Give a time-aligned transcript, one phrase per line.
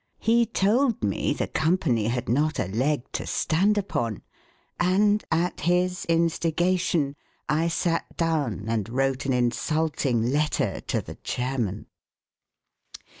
[0.17, 4.23] He told me the company had not a leg to stand upon,
[4.79, 7.15] and at his instigation
[7.47, 11.85] I sat down and wrote an insulting letter to the chairman.